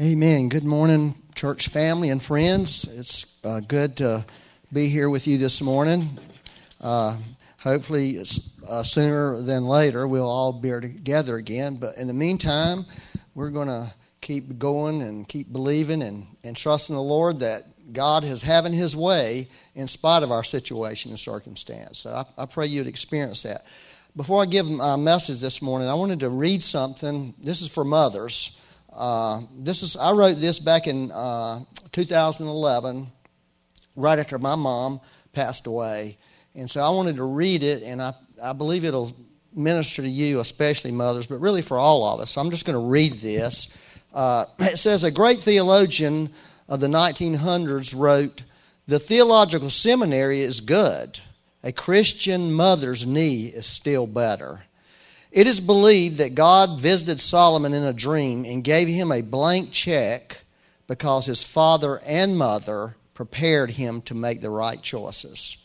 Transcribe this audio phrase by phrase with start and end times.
[0.00, 0.48] Amen.
[0.48, 2.84] Good morning, church family and friends.
[2.84, 4.24] It's uh, good to
[4.72, 6.18] be here with you this morning.
[6.80, 7.18] Uh,
[7.58, 8.18] hopefully,
[8.66, 11.76] uh, sooner than later we'll all be together again.
[11.76, 12.86] But in the meantime,
[13.34, 13.92] we're going to
[14.22, 18.96] keep going and keep believing and, and trusting the Lord that God is having His
[18.96, 21.98] way in spite of our situation and circumstance.
[21.98, 23.66] So I, I pray you'd experience that.
[24.16, 27.34] Before I give my message this morning, I wanted to read something.
[27.42, 28.52] This is for mothers.
[28.92, 33.10] Uh, this is I wrote this back in uh, 2011,
[33.96, 35.00] right after my mom
[35.32, 36.18] passed away,
[36.54, 39.16] and so I wanted to read it, and I I believe it'll
[39.54, 42.30] minister to you, especially mothers, but really for all of us.
[42.30, 43.68] So I'm just going to read this.
[44.12, 46.30] Uh, it says a great theologian
[46.68, 48.42] of the 1900s wrote,
[48.86, 51.20] "The theological seminary is good.
[51.64, 54.64] A Christian mother's knee is still better."
[55.32, 59.72] It is believed that God visited Solomon in a dream and gave him a blank
[59.72, 60.42] check
[60.86, 65.56] because his father and mother prepared him to make the right choices.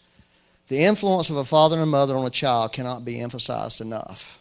[0.70, 4.40] The influence of a father and mother on a child cannot be emphasized enough.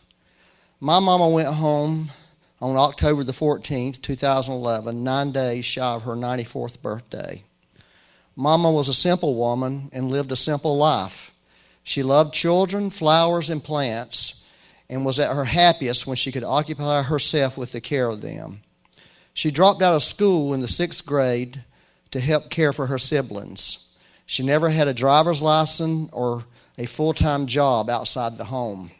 [0.78, 2.12] My mama went home
[2.60, 7.42] on October the 14th, 2011, nine days shy of her 94th birthday.
[8.36, 11.32] Mama was a simple woman and lived a simple life.
[11.82, 14.34] She loved children, flowers, and plants
[14.88, 18.60] and was at her happiest when she could occupy herself with the care of them.
[19.34, 21.64] She dropped out of school in the sixth grade
[22.10, 23.86] to help care for her siblings.
[24.24, 26.44] She never had a driver's license or
[26.78, 28.90] a full time job outside the home.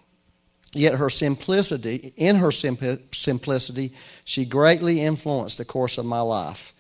[0.73, 3.93] Yet her simplicity, in her simplicity,
[4.25, 6.75] she greatly influenced the course of my life.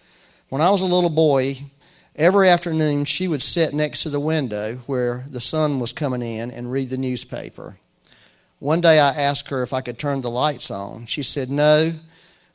[0.48, 1.62] When I was a little boy,
[2.14, 6.50] every afternoon she would sit next to the window where the sun was coming in
[6.50, 7.78] and read the newspaper.
[8.58, 11.06] One day I asked her if I could turn the lights on.
[11.06, 11.94] She said, No,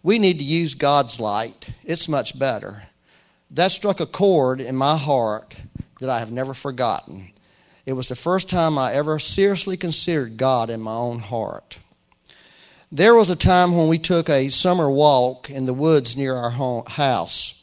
[0.01, 1.67] we need to use God's light.
[1.83, 2.83] It's much better.
[3.51, 5.55] That struck a chord in my heart
[5.99, 7.31] that I have never forgotten.
[7.85, 11.77] It was the first time I ever seriously considered God in my own heart.
[12.91, 16.49] There was a time when we took a summer walk in the woods near our
[16.49, 17.61] home, house.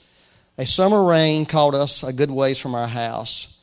[0.57, 3.55] A summer rain caught us a good ways from our house.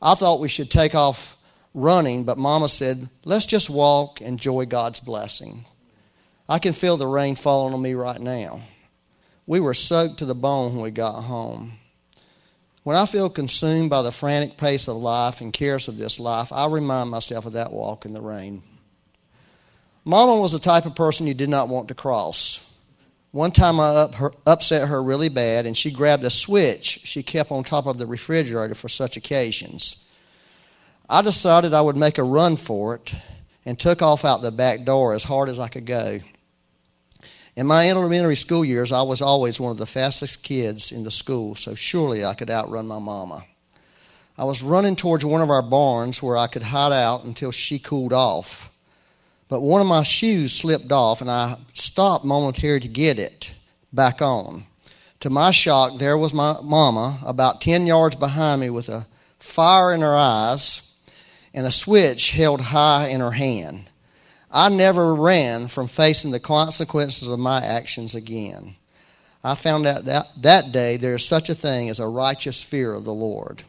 [0.00, 1.33] I thought we should take off
[1.74, 5.66] running, but Mama said, let's just walk, and enjoy God's blessing.
[6.48, 8.62] I can feel the rain falling on me right now.
[9.46, 11.78] We were soaked to the bone when we got home.
[12.84, 16.52] When I feel consumed by the frantic pace of life and cares of this life,
[16.52, 18.62] I remind myself of that walk in the rain.
[20.04, 22.60] Mama was the type of person you did not want to cross.
[23.30, 27.22] One time I up her, upset her really bad, and she grabbed a switch she
[27.22, 29.96] kept on top of the refrigerator for such occasions.
[31.08, 33.12] I decided I would make a run for it
[33.66, 36.20] and took off out the back door as hard as I could go.
[37.56, 41.10] In my elementary school years, I was always one of the fastest kids in the
[41.10, 43.44] school, so surely I could outrun my mama.
[44.36, 47.78] I was running towards one of our barns where I could hide out until she
[47.78, 48.70] cooled off.
[49.48, 53.52] But one of my shoes slipped off, and I stopped momentarily to get it
[53.92, 54.66] back on.
[55.20, 59.06] To my shock, there was my mama about 10 yards behind me with a
[59.38, 60.93] fire in her eyes
[61.54, 63.88] and a switch held high in her hand.
[64.50, 68.76] I never ran from facing the consequences of my actions again.
[69.42, 72.92] I found out that, that day there is such a thing as a righteous fear
[72.92, 73.62] of the Lord.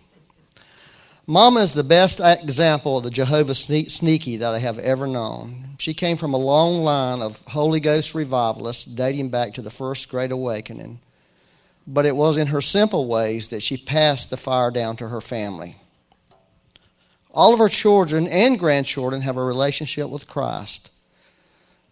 [1.27, 5.69] Mama is the best example of the Jehovah Sneaky that I have ever known.
[5.79, 10.07] She came from a long line of Holy Ghost revivalists dating back to the first
[10.07, 10.99] Great Awakening.
[11.87, 15.21] But it was in her simple ways that she passed the fire down to her
[15.21, 15.77] family.
[17.35, 20.89] All of her children and grandchildren have a relationship with Christ.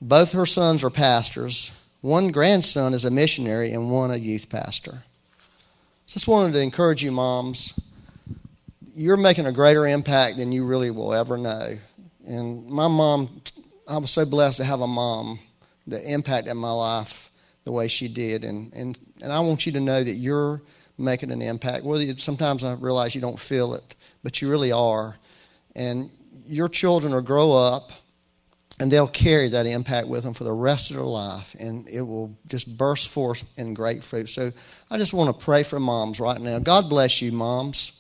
[0.02, 1.72] Both her sons are pastors.
[2.00, 5.04] One grandson is a missionary, and one a youth pastor.
[6.08, 7.74] Just wanted to encourage you, moms.
[8.96, 11.78] You're making a greater impact than you really will ever know.
[12.26, 13.42] And my mom,
[13.86, 15.40] I was so blessed to have a mom
[15.88, 17.32] that impacted my life
[17.66, 18.46] the way she did.
[18.46, 20.62] And, and, and I want you to know that you're
[20.98, 21.84] making an impact.
[21.84, 25.18] Whether you, sometimes I realize you don't feel it, but you really are
[25.76, 26.10] and
[26.48, 27.92] your children will grow up
[28.80, 32.02] and they'll carry that impact with them for the rest of their life and it
[32.02, 34.30] will just burst forth in great fruit.
[34.30, 34.52] So
[34.90, 36.60] i just want to pray for moms right now.
[36.60, 37.94] God bless you moms.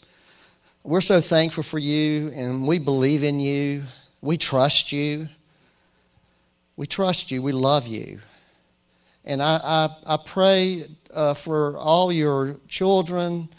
[0.83, 3.83] We're so thankful for you and we believe in you.
[4.21, 5.29] We trust you.
[6.75, 7.41] We trust you.
[7.41, 8.19] We love you.
[9.25, 13.49] And i, I, I pray uh, for all your children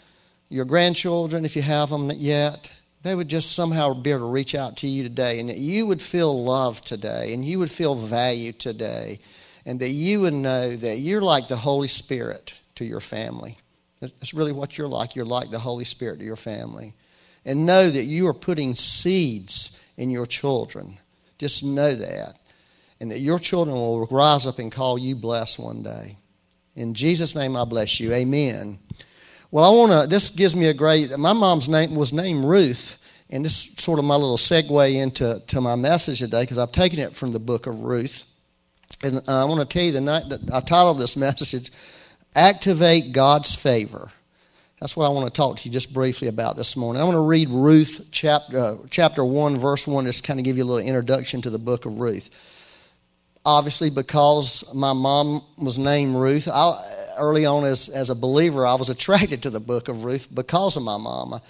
[0.49, 2.69] your grandchildren if you have them yet
[3.05, 5.85] they would just somehow be able to reach out to you today and that you
[5.85, 9.19] would feel loved today and you would feel valued today
[9.63, 13.59] and that you would know that you're like the Holy Spirit to your family.
[13.99, 15.15] That's really what you're like.
[15.15, 16.95] You're like the Holy Spirit to your family.
[17.45, 20.97] And know that you are putting seeds in your children.
[21.37, 22.39] Just know that.
[22.99, 26.17] And that your children will rise up and call you blessed one day.
[26.75, 28.11] In Jesus' name, I bless you.
[28.13, 28.79] Amen.
[29.55, 32.97] Well, I want to, this gives me a great, my mom's name was named Ruth.
[33.29, 36.73] And this is sort of my little segue into to my message today because I've
[36.73, 38.25] taken it from the book of Ruth.
[39.01, 41.71] And I want to tell you the night that I titled this message,
[42.35, 44.11] Activate God's Favor.
[44.81, 47.01] That's what I want to talk to you just briefly about this morning.
[47.01, 50.57] I want to read Ruth chapter, uh, chapter 1, verse 1, just kind of give
[50.57, 52.29] you a little introduction to the book of Ruth.
[53.45, 56.83] Obviously, because my mom was named Ruth, I,
[57.17, 60.75] early on as, as a believer, I was attracted to the book of Ruth because
[60.77, 61.41] of my mama.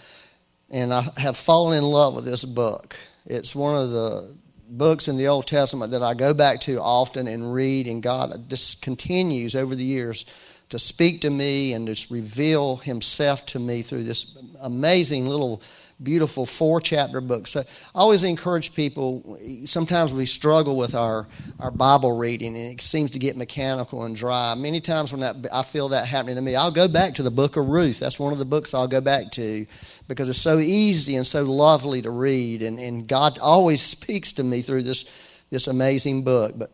[0.70, 2.98] And I have fallen in love with this book.
[3.26, 4.36] It's one of the
[4.68, 8.50] books in the Old Testament that I go back to often and read, and God
[8.50, 10.26] just continues over the years
[10.70, 15.62] to speak to me and just reveal Himself to me through this amazing little
[16.04, 17.48] beautiful four chapter book.
[17.48, 21.28] So I always encourage people, sometimes we struggle with our,
[21.60, 24.54] our Bible reading and it seems to get mechanical and dry.
[24.56, 27.32] Many times when that, I feel that happening to me, I'll go back to the
[27.32, 28.00] book of Ruth.
[28.00, 29.66] That's one of the books I'll go back to
[30.08, 32.62] because it's so easy and so lovely to read.
[32.62, 35.06] And, and God always speaks to me through this,
[35.50, 36.54] this amazing book.
[36.58, 36.72] But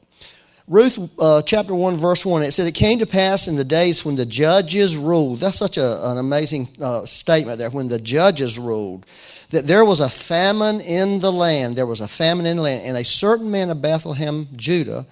[0.68, 4.06] Ruth uh, chapter 1, verse 1, it said, It came to pass in the days
[4.06, 5.40] when the judges ruled.
[5.40, 7.70] That's such a, an amazing uh, statement there.
[7.70, 9.06] When the judges ruled,
[9.50, 11.76] that there was a famine in the land.
[11.76, 12.86] There was a famine in the land.
[12.86, 15.06] And a certain man of Bethlehem, Judah,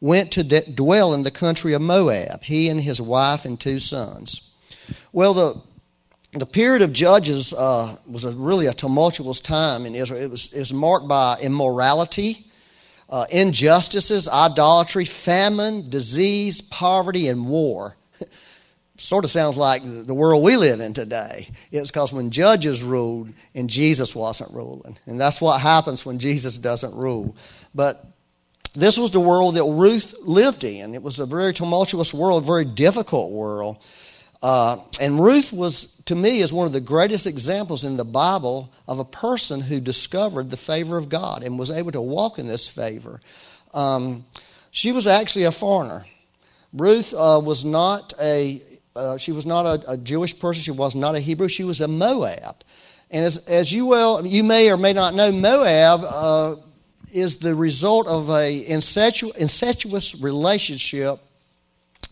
[0.00, 3.78] went to de- dwell in the country of Moab, he and his wife and two
[3.78, 4.40] sons.
[5.12, 5.62] Well, the
[6.38, 10.20] the period of Judges uh, was a, really a tumultuous time in Israel.
[10.20, 12.45] It was, it was marked by immorality,
[13.08, 17.96] uh, injustices, idolatry, famine, disease, poverty, and war.
[18.98, 21.48] sort of sounds like the world we live in today.
[21.70, 24.98] It's because when judges ruled and Jesus wasn't ruling.
[25.06, 27.36] And that's what happens when Jesus doesn't rule.
[27.74, 28.04] But
[28.74, 30.94] this was the world that Ruth lived in.
[30.94, 33.78] It was a very tumultuous world, very difficult world.
[34.42, 38.72] Uh, and Ruth was, to me, is one of the greatest examples in the Bible
[38.86, 42.46] of a person who discovered the favor of God and was able to walk in
[42.46, 43.20] this favor.
[43.74, 44.24] Um,
[44.70, 46.06] she was actually a foreigner.
[46.72, 48.62] Ruth uh, was not a
[48.94, 50.62] uh, she was not a, a, Jewish person.
[50.62, 51.48] She was not a Hebrew.
[51.48, 52.56] She was a Moab.
[53.10, 56.56] And as, as you well, you may or may not know, Moab uh,
[57.12, 61.20] is the result of a incestu- incestuous relationship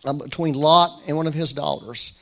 [0.05, 2.13] uh, between Lot and one of his daughters.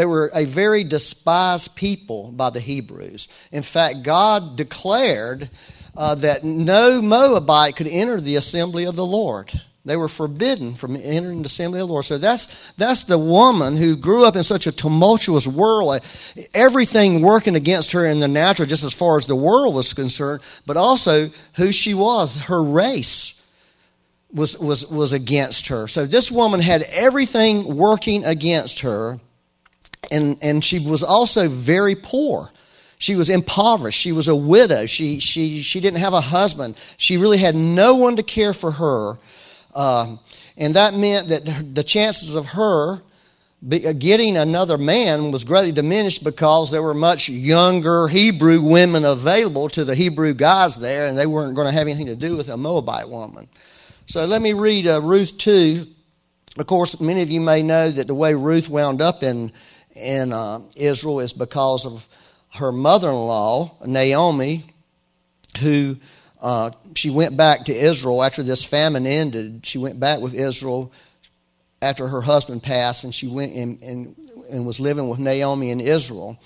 [0.00, 3.28] They were a very despised people by the Hebrews.
[3.52, 5.50] In fact, God declared
[5.94, 9.52] uh, that no Moabite could enter the assembly of the Lord.
[9.84, 12.06] They were forbidden from entering the assembly of the Lord.
[12.06, 12.48] So that's,
[12.78, 16.00] that's the woman who grew up in such a tumultuous world,
[16.54, 20.40] everything working against her in the natural, just as far as the world was concerned,
[20.64, 23.34] but also who she was, her race
[24.32, 25.88] was, was, was against her.
[25.88, 29.20] So this woman had everything working against her,
[30.10, 32.50] and, and she was also very poor.
[32.98, 33.98] She was impoverished.
[33.98, 34.86] She was a widow.
[34.86, 36.76] She, she, she didn't have a husband.
[36.98, 39.18] She really had no one to care for her.
[39.74, 40.16] Uh,
[40.56, 43.02] and that meant that the chances of her
[43.72, 49.68] uh, getting another man was greatly diminished because there were much younger Hebrew women available
[49.70, 52.48] to the Hebrew guys there, and they weren't going to have anything to do with
[52.48, 53.48] a Moabite woman.
[54.06, 55.86] So let me read uh, Ruth 2.
[56.56, 59.52] Of course, many of you may know that the way Ruth wound up in,
[59.94, 62.06] in uh, Israel is because of
[62.54, 64.74] her mother in law, Naomi,
[65.60, 65.96] who
[66.40, 69.66] uh, she went back to Israel after this famine ended.
[69.66, 70.92] She went back with Israel
[71.82, 74.16] after her husband passed, and she went and, and,
[74.50, 76.38] and was living with Naomi in Israel.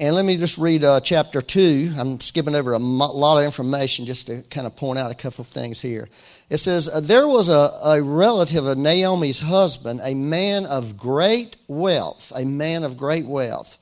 [0.00, 1.92] And let me just read uh, chapter 2.
[1.94, 5.42] I'm skipping over a lot of information just to kind of point out a couple
[5.42, 6.08] of things here.
[6.48, 11.56] It says, uh, There was a, a relative of Naomi's husband, a man of great
[11.68, 13.76] wealth, a man of great wealth,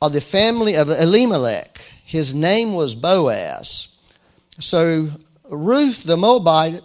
[0.00, 1.80] of the family of Elimelech.
[2.04, 3.88] His name was Boaz.
[4.60, 5.10] So
[5.50, 6.84] Ruth the Moabite,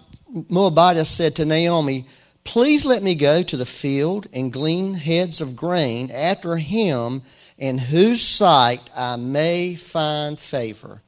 [0.50, 2.08] Moabitess said to Naomi,
[2.44, 7.22] Please let me go to the field and glean heads of grain after him
[7.58, 11.02] in whose sight I may find favor.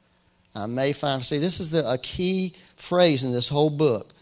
[0.55, 1.25] I may find.
[1.25, 4.13] See, this is the, a key phrase in this whole book.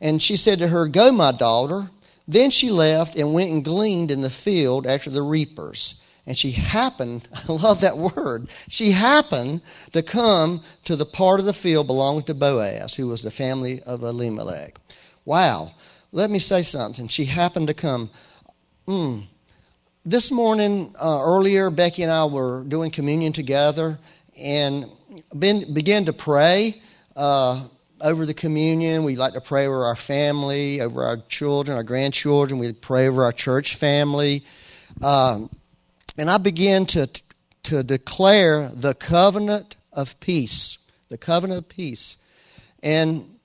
[0.00, 1.90] And she said to her, Go, my daughter.
[2.28, 5.96] Then she left and went and gleaned in the field after the reapers.
[6.26, 9.60] And she happened, I love that word, she happened
[9.92, 13.82] to come to the part of the field belonging to Boaz, who was the family
[13.82, 14.78] of Elimelech.
[15.24, 15.74] Wow.
[16.10, 17.08] let me say something.
[17.08, 18.10] She happened to come.
[18.88, 19.26] Mm.
[20.04, 24.00] This morning, uh, earlier, Becky and I were doing communion together
[24.36, 24.90] and
[25.38, 26.82] been, began to pray
[27.14, 27.68] uh,
[28.00, 29.04] over the communion.
[29.04, 32.58] We like to pray over our family, over our children, our grandchildren.
[32.58, 34.44] We pray over our church family.
[35.00, 35.48] Um,
[36.18, 37.08] and I began to,
[37.62, 40.78] to declare the covenant of peace.
[41.10, 42.16] The covenant of peace.
[42.82, 43.38] And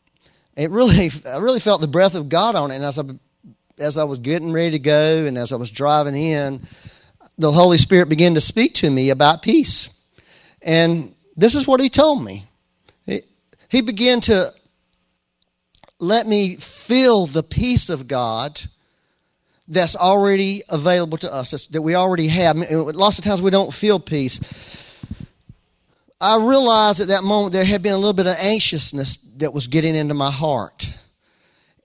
[0.56, 2.78] it really, I really felt the breath of God on it.
[2.78, 3.04] And as I,
[3.77, 6.67] as I was getting ready to go and as I was driving in,
[7.38, 9.89] the Holy Spirit began to speak to me about peace.
[10.62, 12.48] And this is what He told me.
[13.69, 14.53] He, began to
[16.00, 18.62] let me feel the peace of God
[19.67, 22.57] that's already available to us, that we already have.
[22.57, 24.39] Lots of times we don't feel peace.
[26.19, 29.67] I realized at that moment there had been a little bit of anxiousness that was
[29.67, 30.89] getting into my heart.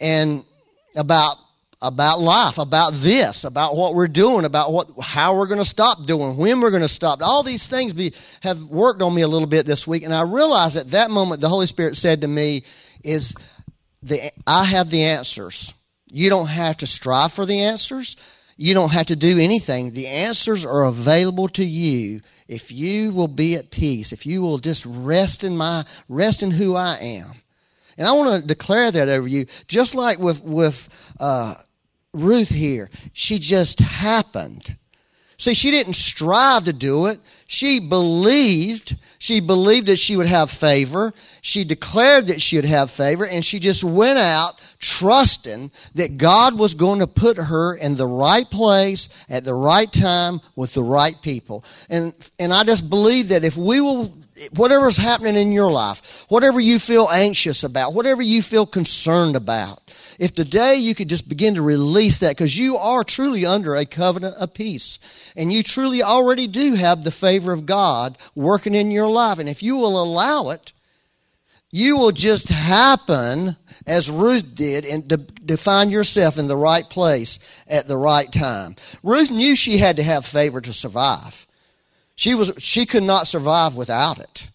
[0.00, 0.44] And
[0.94, 1.36] about
[1.82, 6.06] about life, about this, about what we're doing, about what how we're going to stop
[6.06, 7.20] doing, when we're going to stop.
[7.20, 10.22] All these things be, have worked on me a little bit this week, and I
[10.22, 12.64] realized at that moment the Holy Spirit said to me,
[13.02, 13.34] "Is
[14.02, 15.74] the I have the answers.
[16.06, 18.16] You don't have to strive for the answers.
[18.56, 19.92] You don't have to do anything.
[19.92, 24.58] The answers are available to you if you will be at peace, if you will
[24.58, 27.32] just rest in my rest in who I am.
[27.96, 31.54] And I want to declare that over you, just like with with uh,
[32.12, 32.90] Ruth here.
[33.12, 34.76] She just happened.
[35.38, 37.20] See, she didn't strive to do it.
[37.46, 38.96] She believed.
[39.18, 41.12] She believed that she would have favor.
[41.40, 46.56] She declared that she would have favor, and she just went out trusting that God
[46.56, 50.82] was going to put her in the right place at the right time with the
[50.82, 51.64] right people.
[51.88, 54.14] And, and I just believe that if we will
[54.50, 59.90] whatever's happening in your life, whatever you feel anxious about, whatever you feel concerned about,
[60.18, 63.86] if today you could just begin to release that because you are truly under a
[63.86, 64.98] covenant of peace
[65.36, 69.38] and you truly already do have the favor of God working in your life.
[69.38, 70.72] And if you will allow it,
[71.70, 73.56] you will just happen
[73.86, 75.08] as Ruth did and
[75.48, 78.76] to find yourself in the right place at the right time.
[79.02, 81.46] Ruth knew she had to have favor to survive.
[82.22, 84.46] She, was, she could not survive without it.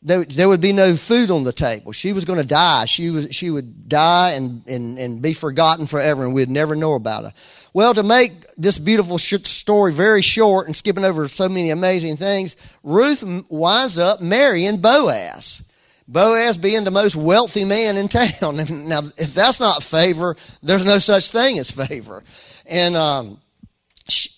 [0.00, 1.92] There, there would be no food on the table.
[1.92, 2.86] She was going to die.
[2.86, 6.94] She, was, she would die and, and, and be forgotten forever, and we'd never know
[6.94, 7.34] about her.
[7.74, 12.56] Well, to make this beautiful story very short and skipping over so many amazing things,
[12.82, 15.60] Ruth winds up marrying Boaz.
[16.08, 18.56] Boaz being the most wealthy man in town.
[18.88, 22.24] now, if that's not favor, there's no such thing as favor.
[22.64, 23.38] And um,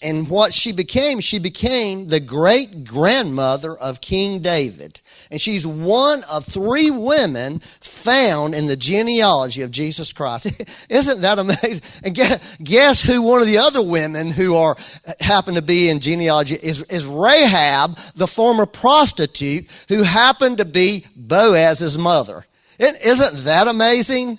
[0.00, 5.00] and what she became, she became the great grandmother of King David.
[5.30, 10.48] And she's one of three women found in the genealogy of Jesus Christ.
[10.88, 11.82] Isn't that amazing?
[12.02, 12.14] And
[12.62, 14.76] guess who one of the other women who are
[15.20, 21.06] happen to be in genealogy is, is Rahab, the former prostitute who happened to be
[21.16, 22.46] Boaz's mother.
[22.78, 24.38] Isn't that amazing?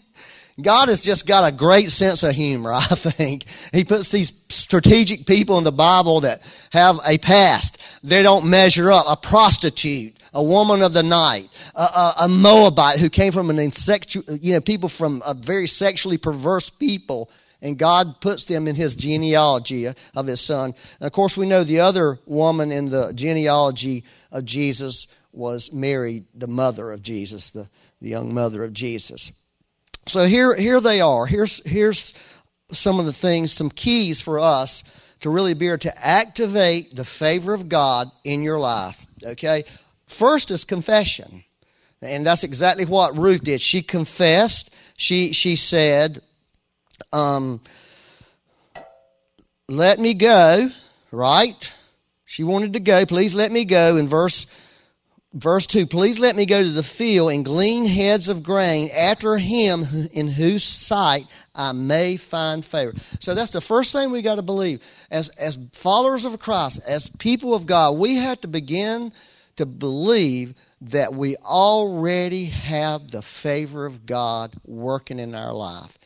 [0.62, 3.46] God has just got a great sense of humor, I think.
[3.72, 6.42] He puts these strategic people in the Bible that
[6.72, 7.78] have a past.
[8.04, 9.06] They don't measure up.
[9.08, 13.58] A prostitute, a woman of the night, a, a, a Moabite who came from an
[13.58, 17.32] insexual, you know, people from a very sexually perverse people.
[17.62, 20.76] And God puts them in his genealogy of his son.
[21.00, 26.26] And of course, we know the other woman in the genealogy of Jesus was Mary,
[26.36, 27.70] the mother of Jesus, the,
[28.02, 29.32] the young mother of Jesus.
[30.08, 31.26] So here, here they are.
[31.26, 32.14] Here's, here's
[32.72, 34.84] some of the things, some keys for us
[35.22, 39.06] to really be able to activate the favor of God in your life.
[39.24, 39.64] Okay?
[40.06, 41.44] First is confession.
[42.02, 43.62] And that's exactly what Ruth did.
[43.62, 44.70] She confessed.
[44.98, 46.22] She, she said,
[47.14, 47.62] um,
[49.70, 50.70] let me go,
[51.12, 51.74] right?
[52.26, 53.06] She wanted to go.
[53.06, 53.96] Please let me go.
[53.96, 54.46] In verse
[55.34, 59.38] Verse 2 Please let me go to the field and glean heads of grain after
[59.38, 61.26] him in whose sight
[61.56, 62.94] I may find favor.
[63.20, 64.80] So that's the first thing we got to believe.
[65.10, 69.12] As, as followers of Christ, as people of God, we have to begin
[69.56, 75.98] to believe that we already have the favor of God working in our life.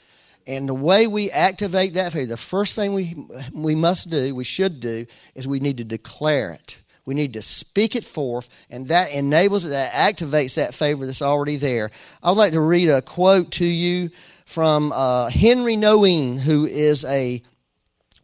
[0.46, 3.16] And the way we activate that favor, the first thing we,
[3.52, 5.06] we must do, we should do,
[5.36, 6.78] is we need to declare it.
[7.08, 11.22] We need to speak it forth, and that enables it, that activates that favor that's
[11.22, 11.90] already there.
[12.22, 14.10] I would like to read a quote to you
[14.46, 17.42] from uh, Henry Nouwen, who is a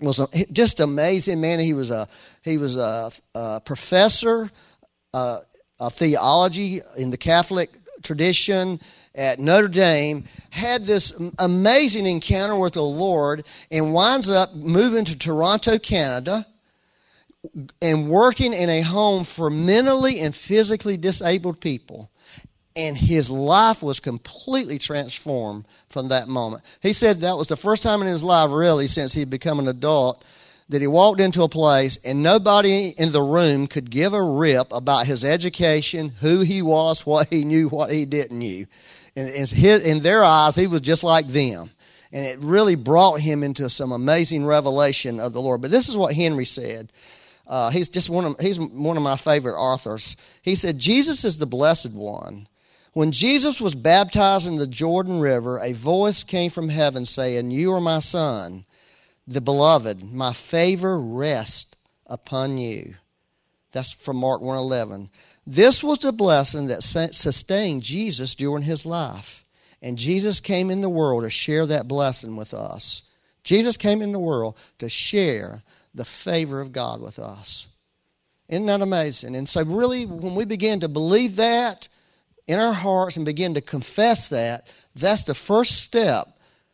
[0.01, 1.59] was a, just amazing man.
[1.59, 2.09] He was a
[2.41, 4.51] he was a, a professor
[5.13, 5.37] uh,
[5.79, 7.71] of theology in the Catholic
[8.03, 8.81] tradition
[9.15, 15.15] at Notre Dame, had this amazing encounter with the Lord, and winds up moving to
[15.15, 16.47] Toronto, Canada,
[17.81, 22.09] and working in a home for mentally and physically disabled people.
[22.75, 26.63] And his life was completely transformed from that moment.
[26.81, 29.67] He said that was the first time in his life, really, since he'd become an
[29.67, 30.23] adult,
[30.69, 34.71] that he walked into a place and nobody in the room could give a rip
[34.71, 38.65] about his education, who he was, what he knew, what he didn't knew.
[39.15, 41.69] And in their eyes, he was just like them.
[42.11, 45.61] And it really brought him into some amazing revelation of the Lord.
[45.61, 46.91] But this is what Henry said.
[47.53, 50.15] Uh, he's just one of he's one of my favorite authors.
[50.41, 52.47] He said, "Jesus is the blessed one.
[52.93, 57.71] When Jesus was baptized in the Jordan River, a voice came from heaven saying, "You
[57.73, 58.65] are my son,
[59.27, 60.01] the beloved.
[60.11, 61.75] My favor rests
[62.07, 62.95] upon you."
[63.71, 65.11] That's from Mark 1:11.
[65.45, 69.45] This was the blessing that sustained Jesus during his life.
[69.79, 73.03] And Jesus came in the world to share that blessing with us.
[73.43, 75.61] Jesus came in the world to share
[75.93, 77.67] the favor of God with us.
[78.49, 79.35] Isn't that amazing?
[79.35, 81.87] And so, really, when we begin to believe that
[82.47, 86.27] in our hearts and begin to confess that, that's the first step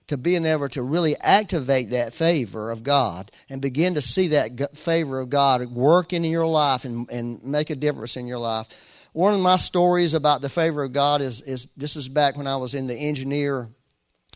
[0.08, 4.76] to being able to really activate that favor of God and begin to see that
[4.76, 8.66] favor of God working in your life and, and make a difference in your life.
[9.14, 12.48] One of my stories about the favor of God is, is this is back when
[12.48, 13.70] I was in the engineer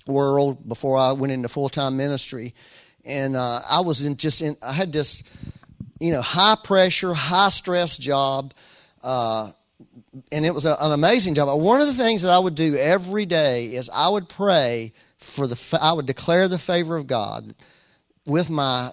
[0.06, 2.54] world before I went into full time ministry.
[3.06, 5.24] And uh, I was in just in, I had this,
[6.00, 8.54] you know, high pressure, high stress job.
[9.04, 9.52] Uh,
[10.32, 11.60] and it was a, an amazing job.
[11.60, 15.48] One of the things that I would do every day is I would pray for
[15.48, 17.56] the I would declare the favor of God
[18.26, 18.92] with my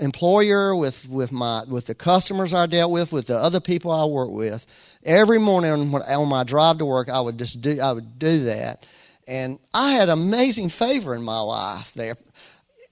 [0.00, 4.04] employer, with with my with the customers I dealt with, with the other people I
[4.04, 4.66] work with.
[5.04, 8.86] Every morning on my drive to work, I would just do I would do that,
[9.26, 12.16] and I had amazing favor in my life there.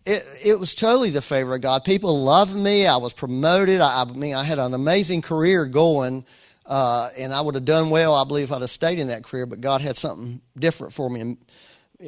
[0.05, 1.85] It, it was totally the favor of God.
[1.85, 2.87] People loved me.
[2.87, 3.81] I was promoted.
[3.81, 6.25] I, I mean, I had an amazing career going,
[6.67, 9.23] uh, and I would have done well, I believe, if I'd have stayed in that
[9.23, 9.47] career.
[9.47, 11.21] But God had something different for me.
[11.21, 11.39] And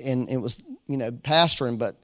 [0.03, 1.79] and it was, you know, pastoring.
[1.79, 1.97] But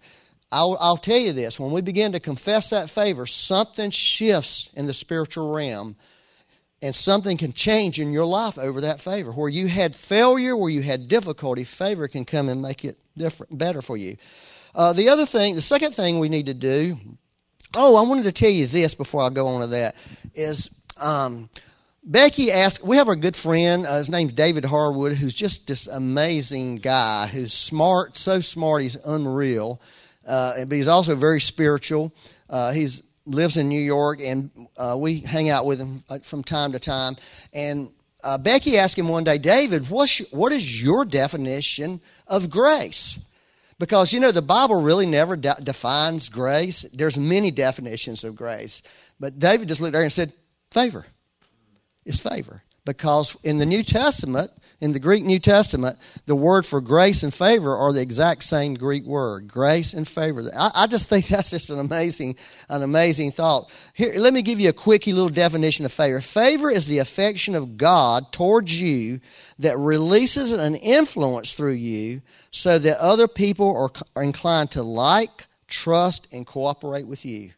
[0.53, 4.87] I'll, I'll tell you this when we begin to confess that favor, something shifts in
[4.87, 5.97] the spiritual realm
[6.83, 9.33] and something can change in your life over that favor.
[9.33, 13.57] Where you had failure, where you had difficulty, favor can come and make it different,
[13.59, 14.17] better for you.
[14.75, 16.99] Uh, the other thing, the second thing we need to do,
[17.75, 19.97] oh, I wanted to tell you this before I go on to that,
[20.35, 21.51] is um,
[22.03, 25.87] Becky asked, we have a good friend, uh, his name's David Harwood, who's just this
[25.87, 29.81] amazing guy who's smart, so smart, he's unreal.
[30.27, 32.13] Uh, but he's also very spiritual.
[32.49, 36.43] Uh, he's lives in New York, and uh, we hang out with him uh, from
[36.43, 37.17] time to time.
[37.53, 37.91] And
[38.23, 43.19] uh, Becky asked him one day, David, what's your, what is your definition of grace?
[43.81, 46.85] Because, you know, the Bible really never de- defines grace.
[46.93, 48.83] There's many definitions of grace.
[49.19, 50.35] But David just looked there and said,
[50.71, 51.07] favor
[52.05, 52.63] is favor.
[52.85, 57.35] Because in the New Testament, in the Greek New Testament, the word for grace and
[57.35, 59.47] favor are the exact same Greek word.
[59.47, 60.51] Grace and favor.
[60.57, 62.37] I, I just think that's just an amazing,
[62.69, 63.71] an amazing thought.
[63.93, 66.21] Here, let me give you a quickie little definition of favor.
[66.21, 69.21] Favor is the affection of God towards you
[69.59, 75.47] that releases an influence through you so that other people are, are inclined to like,
[75.69, 77.53] trust, and cooperate with you.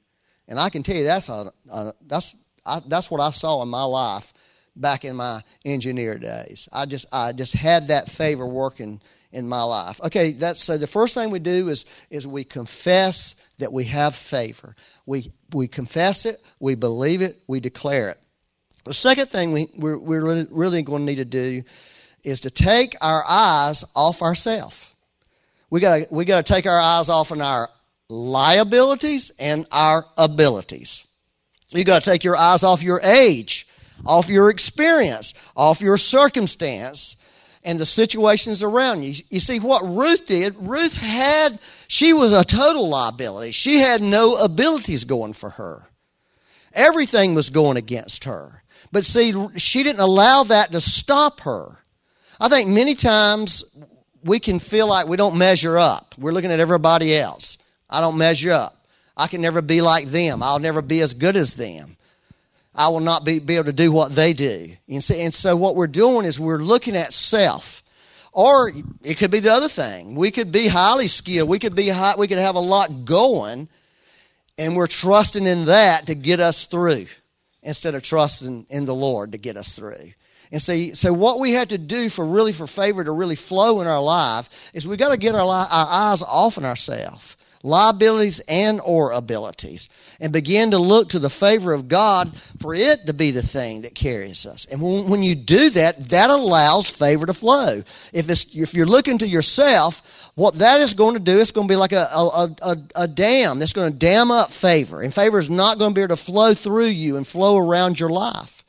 [0.48, 2.35] And I can tell you that's a, a that's
[2.66, 4.32] I, that's what I saw in my life
[4.74, 6.68] back in my engineer days.
[6.72, 9.00] I just I just had that favor working
[9.32, 10.00] in my life.
[10.02, 14.14] Okay, that's so the first thing we do is is we confess that we have
[14.14, 14.76] favor.
[15.06, 18.20] We we confess it, we believe it, we declare it.
[18.85, 21.62] The second thing we we're, we're really, going to need to do
[22.24, 24.90] is to take our eyes off ourselves.
[25.70, 27.68] We got we got to take our eyes off on our
[28.08, 31.06] liabilities and our abilities.
[31.70, 33.66] You got to take your eyes off your age,
[34.04, 37.16] off your experience, off your circumstance,
[37.64, 39.22] and the situations around you.
[39.30, 40.56] You see what Ruth did?
[40.58, 43.52] Ruth had, she was a total liability.
[43.52, 45.86] She had no abilities going for her.
[46.72, 48.62] Everything was going against her.
[48.90, 51.78] But see, she didn't allow that to stop her.
[52.40, 53.64] I think many times
[54.24, 56.14] we can feel like we don't measure up.
[56.18, 57.58] We're looking at everybody else.
[57.88, 58.86] I don't measure up.
[59.16, 60.42] I can never be like them.
[60.42, 61.96] I'll never be as good as them.
[62.74, 64.76] I will not be, be able to do what they do.
[64.88, 67.82] And so, and so what we're doing is we're looking at self.
[68.32, 70.14] Or it could be the other thing.
[70.14, 71.50] We could be highly skilled.
[71.50, 73.68] We could be high, we could have a lot going,
[74.56, 77.06] and we're trusting in that to get us through
[77.62, 80.12] instead of trusting in the Lord to get us through.
[80.50, 83.80] And see, so what we have to do for really for favor to really flow
[83.80, 88.40] in our life is we got to get our, our eyes off on ourselves liabilities
[88.48, 89.88] and or abilities
[90.20, 93.83] and begin to look to the favor of god for it to be the thing
[93.83, 94.66] that carries us.
[94.66, 97.83] And when, you do that that allows favor to flow.
[98.12, 100.03] If, it's, if you're looking to yourself
[100.35, 103.09] what that is going to do it's going to be like a, a, a, a
[103.09, 105.03] dam that's going to dam up favor.
[105.03, 108.01] And favor is not going to be able to flow through you and flow around
[108.01, 108.62] your life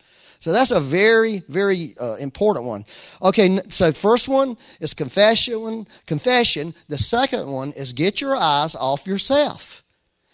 [0.43, 2.83] so that's a very, very uh, important one.
[3.21, 5.87] Okay, so first one is confession.
[6.05, 6.75] Confession.
[6.89, 9.85] The second one is get your eyes off yourself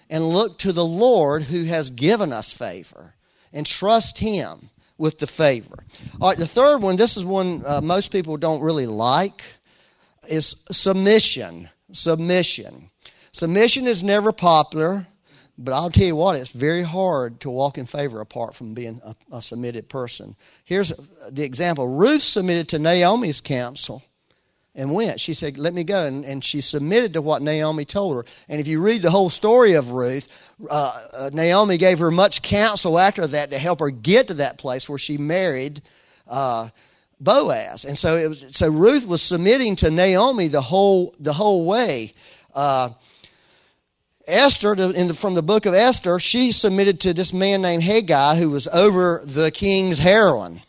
[0.10, 3.14] and look to the Lord who has given us favor
[3.54, 5.84] and trust Him with the favor.
[6.20, 6.96] All right, the third one.
[6.96, 9.44] This is one uh, most people don't really like.
[10.28, 11.70] Is submission.
[11.92, 12.90] Submission.
[13.32, 15.06] Submission is never popular.
[15.62, 19.02] But I'll tell you what, it's very hard to walk in favor apart from being
[19.04, 20.38] a, a submitted person.
[20.64, 20.94] Here's
[21.30, 24.02] the example Ruth submitted to Naomi's counsel
[24.74, 25.20] and went.
[25.20, 26.06] She said, Let me go.
[26.06, 28.26] And, and she submitted to what Naomi told her.
[28.48, 30.30] And if you read the whole story of Ruth,
[30.70, 34.58] uh, uh, Naomi gave her much counsel after that to help her get to that
[34.58, 35.82] place where she married
[36.26, 36.70] uh,
[37.20, 37.84] Boaz.
[37.84, 42.14] And so, was, so Ruth was submitting to Naomi the whole, the whole way.
[44.30, 48.50] Esther, the, from the book of Esther, she submitted to this man named Hegai who
[48.50, 50.62] was over the king's harem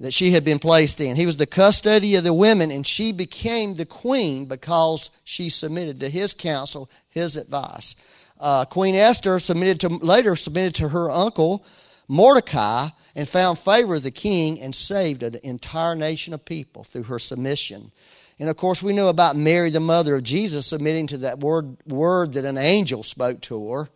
[0.00, 1.16] that she had been placed in.
[1.16, 6.00] He was the custody of the women, and she became the queen because she submitted
[6.00, 7.94] to his counsel, his advice.
[8.40, 11.64] Uh, queen Esther submitted to later submitted to her uncle
[12.08, 17.04] Mordecai and found favor of the king and saved an entire nation of people through
[17.04, 17.92] her submission.
[18.40, 21.76] And of course, we know about Mary, the mother of Jesus, submitting to that word,
[21.86, 23.90] word that an angel spoke to her.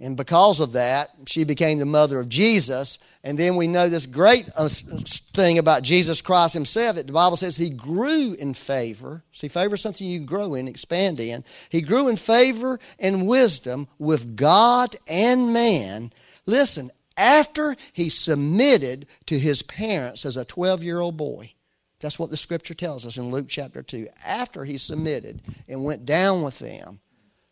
[0.00, 2.98] And because of that, she became the mother of Jesus.
[3.22, 7.36] And then we know this great uh, thing about Jesus Christ himself that the Bible
[7.36, 9.22] says he grew in favor.
[9.30, 11.44] See, favor is something you grow in, expand in.
[11.68, 16.12] He grew in favor and wisdom with God and man.
[16.46, 21.52] Listen, after he submitted to his parents as a 12 year old boy.
[22.00, 24.08] That's what the scripture tells us in Luke chapter 2.
[24.24, 27.00] After he submitted and went down with them,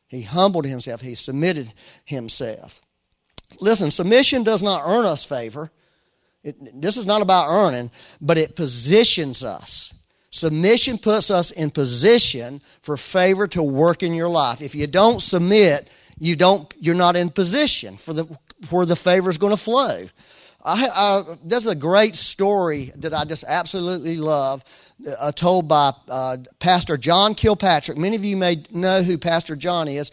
[0.07, 1.73] he humbled himself, he submitted
[2.05, 2.81] himself.
[3.61, 5.71] Listen, submission does not earn us favor.
[6.43, 9.93] It, this is not about earning, but it positions us.
[10.31, 14.61] Submission puts us in position for favor to work in your life.
[14.61, 18.25] If you don't submit, you don't, you're not in position for the,
[18.69, 20.09] where the favor is going to flow.
[20.65, 24.65] I, I, there's a great story that I just absolutely love,
[25.19, 27.99] uh, told by uh, Pastor John Kilpatrick.
[27.99, 30.11] Many of you may know who Pastor John is.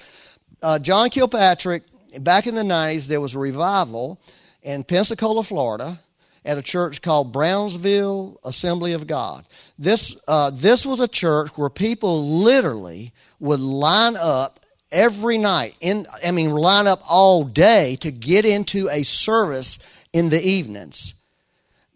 [0.61, 1.83] Uh, John Kilpatrick,
[2.19, 4.19] back in the 90s, there was a revival
[4.61, 6.01] in Pensacola, Florida,
[6.43, 9.45] at a church called Brownsville Assembly of God.
[9.79, 14.59] This, uh, this was a church where people literally would line up
[14.91, 19.79] every night, in, I mean, line up all day to get into a service
[20.13, 21.13] in the evenings.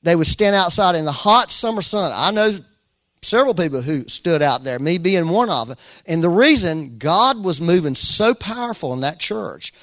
[0.04, 2.12] They would stand outside in the hot summer sun.
[2.14, 2.60] I know
[3.22, 5.78] several people who stood out there, me being one of them.
[6.06, 9.74] And the reason God was moving so powerful in that church,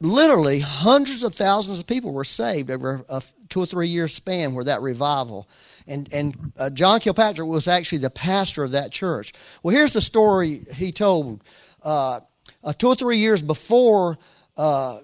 [0.00, 4.54] literally hundreds of thousands of people were saved over a two or three year span
[4.54, 5.48] where that revival.
[5.86, 9.32] And, and uh, John Kilpatrick was actually the pastor of that church.
[9.62, 11.42] Well, here's the story he told.
[11.82, 12.20] Uh,
[12.64, 14.18] uh, two or three years before
[14.56, 14.98] uh,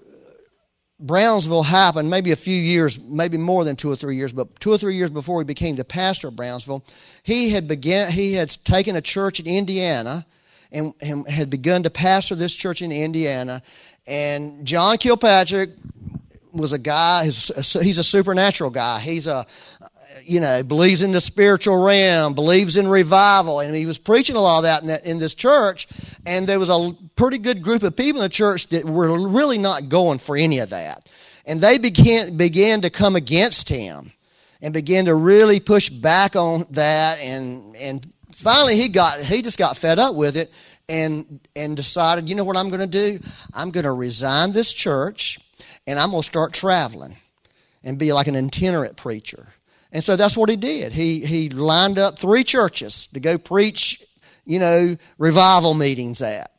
[1.07, 4.73] Brownsville happened, maybe a few years, maybe more than two or three years, but two
[4.73, 6.83] or three years before he became the pastor of Brownsville,
[7.23, 10.25] he had began he had taken a church in Indiana
[10.73, 13.63] and, and had begun to pastor this church in Indiana.
[14.07, 15.73] And John Kilpatrick
[16.53, 17.27] was a guy.
[17.27, 19.01] He's a, he's a supernatural guy.
[19.01, 19.47] He's a
[20.23, 24.41] you know, believes in the spiritual realm, believes in revival, and he was preaching a
[24.41, 25.89] lot of that in, that, in this church.
[26.25, 29.59] And there was a pretty good group of people in the church that were really
[29.59, 31.09] not going for any of that,
[31.47, 34.13] and they began began to come against him,
[34.63, 37.19] and began to really push back on that.
[37.19, 40.53] And and finally, he got he just got fed up with it,
[40.89, 43.21] and and decided, you know what I'm going to do?
[43.53, 45.39] I'm going to resign this church,
[45.87, 47.17] and I'm going to start traveling
[47.83, 49.49] and be like an itinerant preacher.
[49.95, 50.93] And so that's what he did.
[50.93, 54.03] He, he lined up three churches to go preach,
[54.45, 56.51] you know, revival meetings at.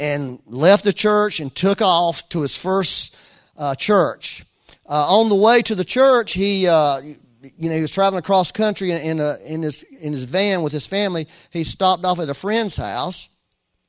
[0.00, 3.14] And left the church and took off to his first
[3.56, 4.44] uh, church.
[4.84, 8.50] Uh, on the way to the church, he, uh, you know, he was traveling across
[8.50, 11.28] country in, in, a, in, his, in his van with his family.
[11.50, 13.28] He stopped off at a friend's house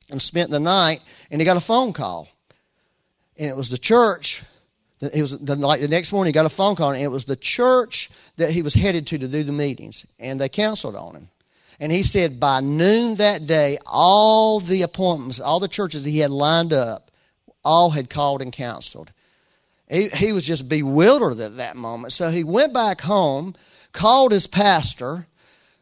[0.08, 2.28] and spent the night, and he got a phone call.
[3.36, 4.44] And it was the church
[5.12, 7.24] It was the, like the next morning he got a phone call, and it was
[7.24, 11.14] the church that he was headed to to do the meetings, and they counseled on
[11.14, 11.28] him.
[11.80, 16.30] And he said by noon that day, all the appointments, all the churches he had
[16.30, 17.10] lined up,
[17.64, 19.10] all had called and counseled
[19.88, 22.12] He, he was just bewildered at that moment.
[22.12, 23.54] So he went back home,
[23.92, 25.26] called his pastor,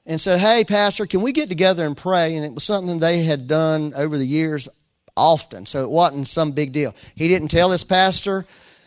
[0.07, 2.37] and said, Hey, Pastor, can we get together and pray?
[2.37, 4.69] And it was something they had done over the years
[5.17, 6.95] often, so it wasn't some big deal.
[7.15, 8.45] He didn't tell his pastor.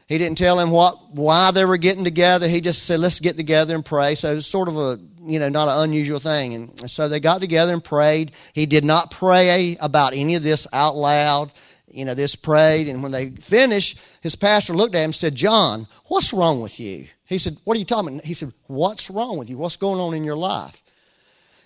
[0.08, 2.48] He didn't tell him what why they were getting together.
[2.48, 5.40] He just said, "Let's get together and pray." So it was sort of a you
[5.40, 6.54] know not an unusual thing.
[6.54, 8.32] And so they got together and prayed.
[8.54, 11.52] He did not pray about any of this out loud.
[11.88, 15.36] You know, this prayed, and when they finished, his pastor looked at him and said,
[15.36, 19.10] "John, what's wrong with you?" He said, "What are you talking about?" He said, "What's
[19.10, 19.58] wrong with you?
[19.58, 20.84] What's going on in your life?"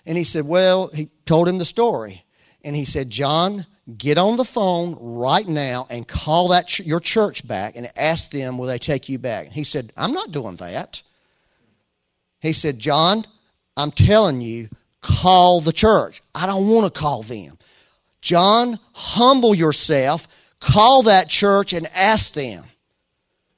[0.06, 2.24] And he said, Well, he told him the story.
[2.62, 7.00] And he said, John, get on the phone right now and call that ch- your
[7.00, 9.48] church back and ask them, will they take you back?
[9.48, 11.02] He said, I'm not doing that.
[12.40, 13.26] He said, John,
[13.76, 14.68] I'm telling you,
[15.00, 16.22] call the church.
[16.34, 17.58] I don't want to call them.
[18.20, 22.64] John, humble yourself, call that church and ask them.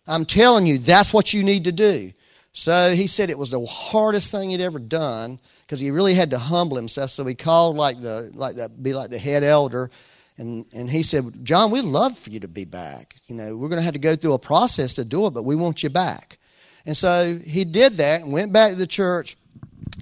[0.07, 2.13] I'm telling you, that's what you need to do.
[2.53, 6.31] So he said it was the hardest thing he'd ever done because he really had
[6.31, 7.11] to humble himself.
[7.11, 9.91] So he called like the like that be like the head elder,
[10.39, 13.17] and and he said, John, we'd love for you to be back.
[13.27, 15.45] You know, we're going to have to go through a process to do it, but
[15.45, 16.39] we want you back.
[16.85, 19.37] And so he did that and went back to the church.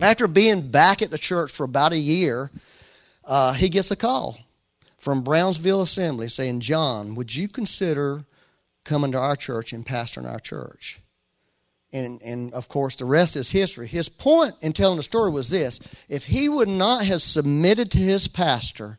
[0.01, 2.51] After being back at the church for about a year,
[3.25, 4.39] uh, he gets a call
[4.99, 8.25] from Brownsville Assembly saying, John, would you consider
[8.85, 11.01] coming to our church and pastoring our church?
[11.93, 13.89] and, and of course the rest is history.
[13.89, 17.99] His point in telling the story was this if he would not have submitted to
[17.99, 18.99] his pastor,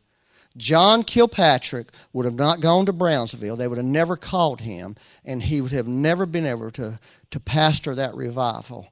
[0.56, 3.56] John Kilpatrick would have not gone to Brownsville.
[3.56, 6.98] They would have never called him, and he would have never been able to,
[7.30, 8.88] to pastor that revival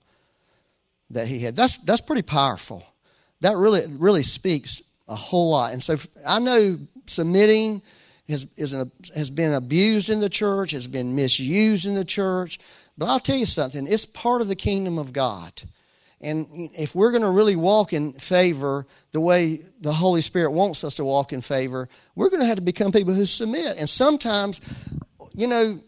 [1.10, 1.56] that he had.
[1.56, 2.84] That's, that's pretty powerful.
[3.40, 5.72] That really, really speaks a whole lot.
[5.72, 5.96] And so
[6.26, 7.82] I know submitting
[8.28, 12.58] has, is an, has been abused in the church, has been misused in the church.
[12.96, 15.62] But I'll tell you something, it's part of the kingdom of God.
[16.20, 20.84] And if we're going to really walk in favor the way the Holy Spirit wants
[20.84, 23.78] us to walk in favor, we're going to have to become people who submit.
[23.78, 24.60] And sometimes,
[25.34, 25.80] you know,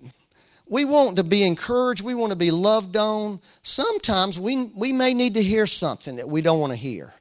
[0.66, 3.40] we want to be encouraged, we want to be loved on.
[3.62, 7.12] Sometimes we, we may need to hear something that we don't want to hear.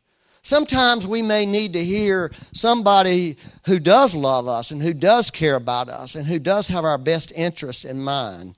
[0.41, 5.56] Sometimes we may need to hear somebody who does love us and who does care
[5.56, 8.56] about us and who does have our best interests in mind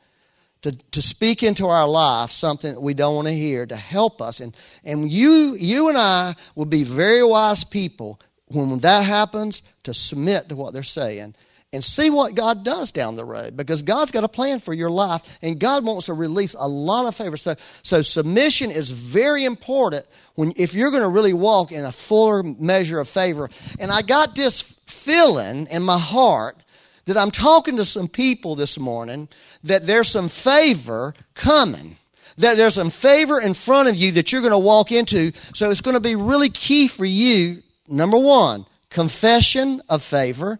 [0.64, 4.22] to, to speak into our life something that we don't want to hear, to help
[4.22, 4.40] us.
[4.40, 9.94] And, and you, you and I will be very wise people when that happens to
[9.94, 11.36] submit to what they're saying
[11.74, 14.92] and see what God does down the road because God's got a plan for your
[14.92, 17.36] life and God wants to release a lot of favor.
[17.36, 21.92] So, so submission is very important when if you're going to really walk in a
[21.92, 23.50] fuller measure of favor.
[23.80, 26.58] And I got this feeling in my heart
[27.06, 29.28] that I'm talking to some people this morning
[29.64, 31.98] that there's some favor coming.
[32.38, 35.32] That there's some favor in front of you that you're going to walk into.
[35.54, 37.62] So it's going to be really key for you.
[37.88, 40.60] Number one, confession of favor,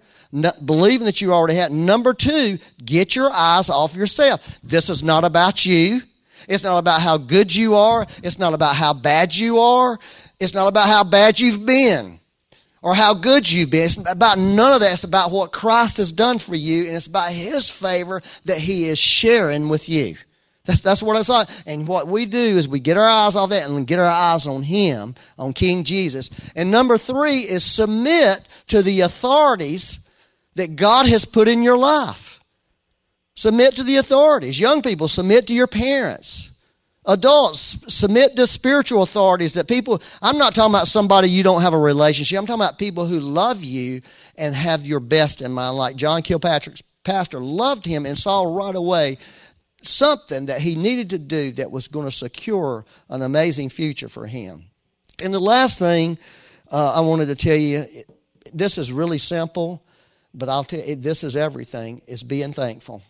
[0.64, 1.72] believing that you already have.
[1.72, 4.60] Number two, get your eyes off yourself.
[4.62, 6.02] This is not about you.
[6.48, 8.06] It's not about how good you are.
[8.22, 9.98] It's not about how bad you are.
[10.40, 12.20] It's not about how bad you've been
[12.84, 13.86] or how good you've been.
[13.86, 14.94] It's about none of that.
[14.94, 18.86] It's about what Christ has done for you, and it's about His favor that He
[18.86, 20.18] is sharing with you.
[20.66, 21.50] That's, that's what it's like.
[21.66, 24.46] And what we do is we get our eyes off that and get our eyes
[24.46, 26.30] on Him, on King Jesus.
[26.56, 30.00] And number three is submit to the authorities
[30.56, 32.40] that God has put in your life.
[33.36, 34.60] Submit to the authorities.
[34.60, 36.52] Young people, submit to your parents.
[37.06, 41.74] Adults, submit to spiritual authorities that people, I'm not talking about somebody you don't have
[41.74, 42.40] a relationship.
[42.40, 44.02] I'm talking about people who love you
[44.38, 45.78] and have your best in mind.
[45.78, 49.18] Like John Kilpatrick's pastor loved him and saw right away
[49.82, 54.26] something that he needed to do that was going to secure an amazing future for
[54.26, 54.70] him.
[55.22, 56.18] And the last thing
[56.72, 57.86] uh, I wanted to tell you
[58.54, 59.84] this is really simple,
[60.34, 63.02] but I'll tell you, this is everything, is being thankful.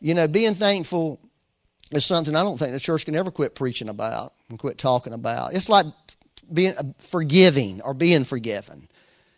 [0.00, 1.20] You know, being thankful
[1.92, 5.12] is something I don't think the church can ever quit preaching about and quit talking
[5.12, 5.54] about.
[5.54, 5.86] It's like
[6.52, 8.88] being uh, forgiving or being forgiven.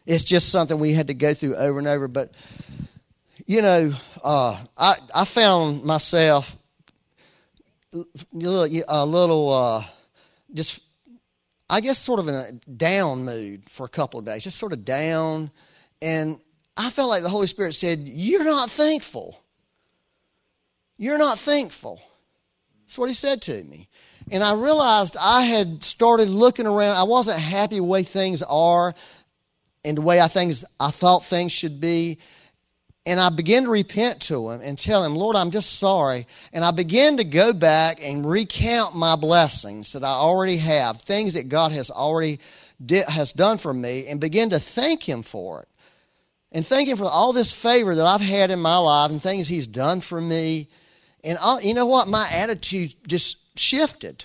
[0.07, 2.09] It's just something we had to go through over and over.
[2.09, 2.33] But
[3.47, 6.57] you know, uh, I I found myself
[7.93, 9.85] a little, a little uh,
[10.53, 10.81] just
[11.69, 14.73] I guess sort of in a down mood for a couple of days, just sort
[14.73, 15.51] of down,
[16.03, 16.41] and
[16.77, 19.39] I felt like the Holy Spirit said, "You're not thankful."
[21.01, 21.99] You're not thankful.
[22.91, 23.89] That's what he said to me.
[24.33, 26.97] And I realized I had started looking around.
[26.97, 28.97] I wasn't happy the way things are
[29.85, 32.19] and the way I things I thought things should be.
[33.07, 36.27] And I began to repent to him and tell him, Lord, I'm just sorry.
[36.53, 41.35] And I began to go back and recount my blessings that I already have, things
[41.35, 42.41] that God has already
[43.07, 45.69] has done for me, and begin to thank him for it.
[46.51, 49.47] And thank him for all this favor that I've had in my life and things
[49.47, 50.69] he's done for me.
[51.25, 52.09] And you know what?
[52.09, 54.25] My attitude just shifted.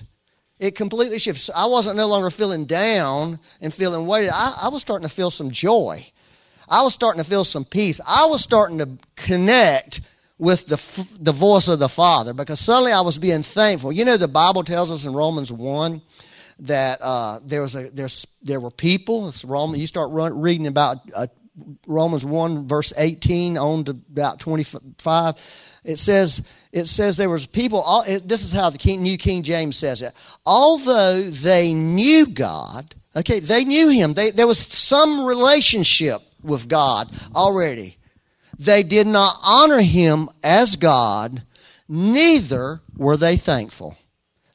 [0.60, 1.54] It completely shifted.
[1.54, 4.32] I wasn't no longer feeling down and feeling weighted.
[4.34, 6.08] I, I was starting to feel some joy.
[6.68, 8.00] I was starting to feel some peace.
[8.06, 10.02] I was starting to connect
[10.38, 10.82] with the,
[11.20, 13.92] the voice of the Father because suddenly I was being thankful.
[13.92, 16.02] You know, the Bible tells us in Romans 1
[16.60, 19.28] that uh, there, was a, there's, there were people.
[19.30, 20.98] It's Roman, you start run, reading about
[21.88, 25.36] Romans 1, verse 18 on to about 25.
[25.84, 26.42] It says,
[26.72, 29.78] it says there was people, all, it, this is how the King, New King James
[29.78, 30.14] says it.
[30.46, 34.14] Although they knew God, okay, they knew Him.
[34.14, 37.98] They, there was some relationship with God already.
[38.58, 41.44] They did not honor him as God,
[41.88, 43.98] neither were they thankful.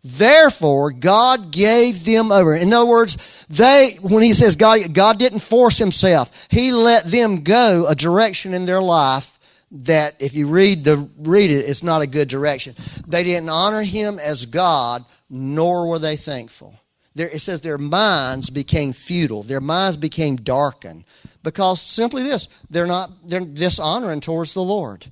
[0.03, 2.55] Therefore, God gave them over.
[2.55, 6.31] In other words, they, when he says God, God didn't force himself.
[6.49, 9.39] He let them go a direction in their life
[9.73, 12.75] that if you read the, read it, it's not a good direction.
[13.07, 16.75] They didn't honor him as God, nor were they thankful.
[17.15, 19.43] There, it says their minds became futile.
[19.43, 21.05] Their minds became darkened
[21.43, 25.11] because simply this they're not they're dishonoring towards the Lord.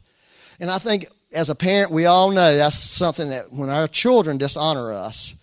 [0.60, 4.38] And I think as a parent, we all know that's something that when our children
[4.38, 5.34] dishonor us,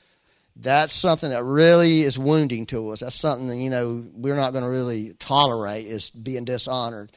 [0.55, 3.01] that's something that really is wounding to us.
[3.01, 7.11] That's something that, you know, we're not going to really tolerate is being dishonored.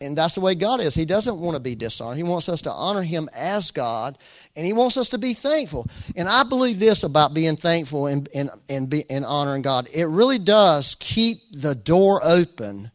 [0.00, 0.94] And that's the way God is.
[0.94, 2.18] He doesn't want to be dishonored.
[2.18, 4.18] He wants us to honor Him as God,
[4.54, 5.86] and He wants us to be thankful.
[6.14, 9.88] And I believe this about being thankful and, and, and, be, and honoring God.
[9.92, 12.90] It really does keep the door open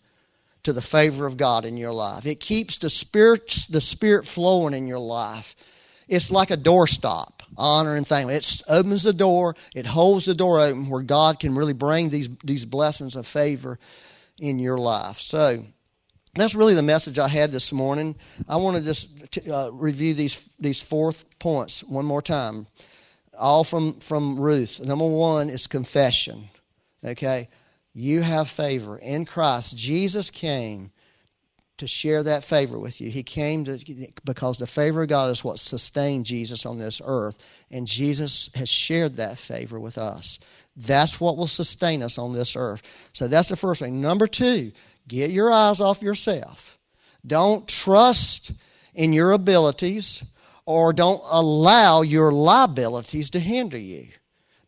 [0.63, 2.25] to the favor of God in your life.
[2.25, 5.55] It keeps the spirit, the spirit flowing in your life.
[6.07, 8.31] It's like a doorstop, honor and thank.
[8.31, 12.29] It opens the door, it holds the door open where God can really bring these,
[12.43, 13.79] these blessings of favor
[14.39, 15.19] in your life.
[15.19, 15.63] So
[16.35, 18.15] that's really the message I had this morning.
[18.47, 19.09] I want to just
[19.47, 22.67] uh, review these, these four points one more time,
[23.37, 24.79] all from, from Ruth.
[24.79, 26.49] Number one is confession.
[27.03, 27.49] Okay?
[27.99, 29.75] You have favor in Christ.
[29.75, 30.91] Jesus came
[31.79, 33.11] to share that favor with you.
[33.11, 33.77] He came to
[34.23, 37.37] because the favor of God is what sustained Jesus on this earth,
[37.69, 40.39] and Jesus has shared that favor with us.
[40.77, 42.81] That's what will sustain us on this earth.
[43.11, 43.99] So that's the first thing.
[43.99, 44.71] Number two,
[45.05, 46.77] get your eyes off yourself.
[47.27, 48.53] Don't trust
[48.93, 50.23] in your abilities
[50.65, 54.07] or don't allow your liabilities to hinder you.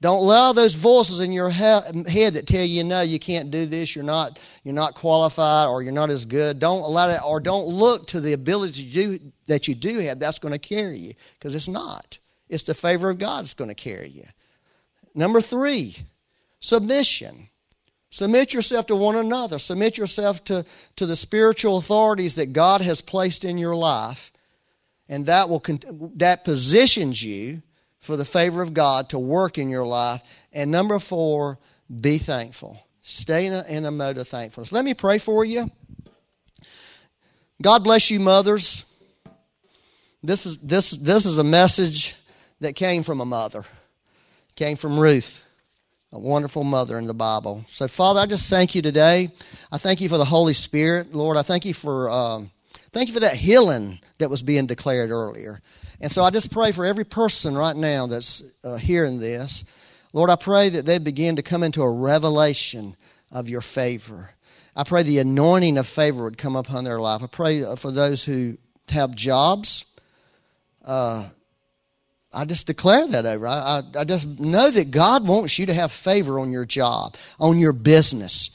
[0.01, 1.93] Don't allow those voices in your head
[2.33, 3.95] that tell you no, you can't do this.
[3.95, 6.57] You're not you're not qualified, or you're not as good.
[6.57, 10.19] Don't allow that, or don't look to the ability you do, that you do have.
[10.19, 12.17] That's going to carry you because it's not.
[12.49, 14.25] It's the favor of God that's going to carry you.
[15.13, 16.07] Number three,
[16.59, 17.49] submission.
[18.09, 19.57] Submit yourself to one another.
[19.59, 20.65] Submit yourself to,
[20.97, 24.33] to the spiritual authorities that God has placed in your life,
[25.07, 25.63] and that will
[26.15, 27.61] that positions you
[28.01, 30.21] for the favor of God to work in your life.
[30.51, 31.59] And number four,
[31.99, 32.79] be thankful.
[33.01, 34.71] Stay in a, in a mode of thankfulness.
[34.71, 35.71] Let me pray for you.
[37.61, 38.83] God bless you, mothers.
[40.23, 42.15] This is, this, this is a message
[42.59, 43.65] that came from a mother,
[44.55, 45.41] came from Ruth,
[46.11, 47.65] a wonderful mother in the Bible.
[47.69, 49.31] So, Father, I just thank you today.
[49.71, 51.13] I thank you for the Holy Spirit.
[51.13, 52.51] Lord, I thank you for, um,
[52.91, 55.61] thank you for that healing that was being declared earlier.
[56.01, 59.63] And so I just pray for every person right now that's uh, hearing this.
[60.13, 62.97] Lord, I pray that they begin to come into a revelation
[63.31, 64.31] of your favor.
[64.75, 67.21] I pray the anointing of favor would come upon their life.
[67.21, 68.57] I pray uh, for those who
[68.89, 69.85] have jobs.
[70.83, 71.29] Uh,
[72.33, 73.47] I just declare that over.
[73.47, 73.53] I,
[73.95, 77.59] I, I just know that God wants you to have favor on your job, on
[77.59, 78.49] your business.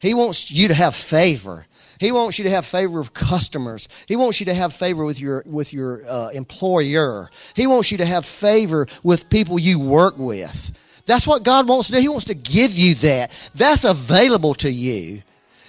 [0.00, 1.66] He wants you to have favor.
[2.00, 3.86] He wants you to have favor with customers.
[4.06, 7.30] He wants you to have favor with your with your uh, employer.
[7.54, 10.72] He wants you to have favor with people you work with.
[11.04, 12.00] That's what God wants to do.
[12.00, 13.30] He wants to give you that.
[13.54, 15.22] That's available to you.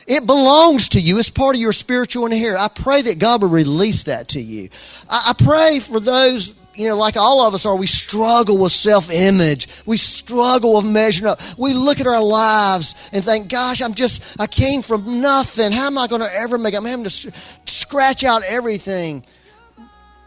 [0.08, 1.20] It belongs to you.
[1.20, 2.64] It's part of your spiritual inheritance.
[2.64, 4.70] I pray that God will release that to you.
[5.10, 8.72] I, I pray for those you know, like all of us are, we struggle with
[8.72, 9.68] self image.
[9.86, 11.40] We struggle with measuring up.
[11.58, 15.72] We look at our lives and think, gosh, I'm just, I came from nothing.
[15.72, 16.78] How am I going to ever make it?
[16.78, 17.32] I'm having to
[17.66, 19.24] scratch out everything.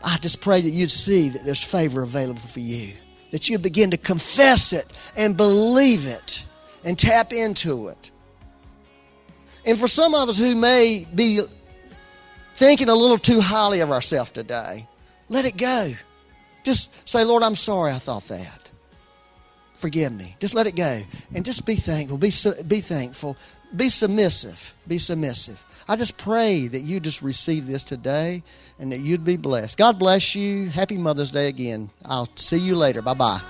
[0.04, 2.92] I just pray that you'd see that there's favor available for you,
[3.32, 6.44] that you begin to confess it and believe it
[6.84, 8.10] and tap into it.
[9.64, 11.40] And for some of us who may be
[12.54, 14.86] thinking a little too highly of ourselves today,
[15.28, 15.94] let it go.
[16.64, 18.70] Just say, Lord, I'm sorry I thought that.
[19.74, 20.36] Forgive me.
[20.40, 21.02] Just let it go.
[21.34, 22.18] And just be thankful.
[22.18, 22.32] Be,
[22.66, 23.36] be thankful.
[23.76, 24.74] Be submissive.
[24.88, 25.62] Be submissive.
[25.86, 28.42] I just pray that you just receive this today
[28.78, 29.76] and that you'd be blessed.
[29.76, 30.70] God bless you.
[30.70, 31.90] Happy Mother's Day again.
[32.04, 33.02] I'll see you later.
[33.02, 33.40] Bye bye.